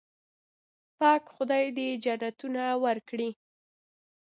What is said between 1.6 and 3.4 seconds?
دې جنتونه ورکړي.